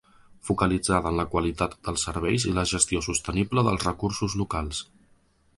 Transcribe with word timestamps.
Focalitzada 0.47 1.11
en 1.13 1.19
la 1.21 1.25
qualitat 1.33 1.75
dels 1.89 2.07
serveis 2.09 2.47
i 2.53 2.55
la 2.57 2.65
gestió 2.73 3.05
sostenible 3.11 3.67
dels 3.69 3.89
recursos 3.91 4.39
locals. 4.45 4.85